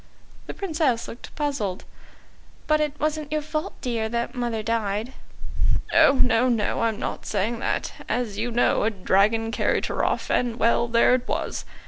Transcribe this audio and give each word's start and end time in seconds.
The 0.47 0.55
Princess 0.55 1.07
looked 1.07 1.35
puzzled. 1.35 1.85
"But 2.65 2.81
it 2.81 2.99
wasn't 2.99 3.31
your 3.31 3.43
fault, 3.43 3.79
dear, 3.81 4.09
that 4.09 4.33
mother 4.33 4.63
died." 4.63 5.13
"Oh, 5.93 6.13
no, 6.13 6.49
no, 6.49 6.81
I'm 6.81 6.97
not 6.97 7.27
saying 7.27 7.59
that. 7.59 7.93
As 8.09 8.35
you 8.35 8.49
know, 8.49 8.83
a 8.83 8.89
dragon 8.89 9.51
carried 9.51 9.85
her 9.85 10.03
off 10.03 10.31
and 10.31 10.55
well, 10.57 10.87
there 10.87 11.13
it 11.13 11.27
was. 11.27 11.65